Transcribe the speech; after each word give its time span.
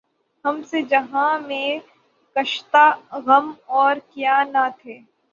ہم 0.45 0.61
سے 0.63 0.81
جہاں 0.81 1.39
میں 1.39 1.67
کشتۂ 2.35 2.85
غم 3.25 3.51
اور 3.73 3.95
کیا 4.09 4.43
نہ 4.53 4.67
تھے 4.77 4.97